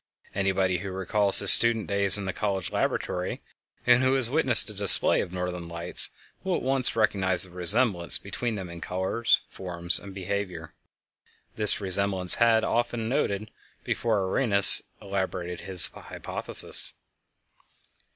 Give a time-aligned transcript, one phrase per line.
[0.33, 3.43] Anybody who recalls his student days in the college laboratory
[3.85, 6.09] and who has witnessed a display of Northern Lights
[6.43, 10.73] will at once recognize the resemblance between them in colors, forms, and behavior.
[11.55, 13.51] This resemblance had often been noted
[13.83, 16.93] before Arrhenius elaborated his hypothesis.